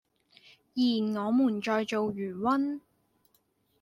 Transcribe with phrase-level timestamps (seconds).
[0.73, 2.81] 而我們在造魚塭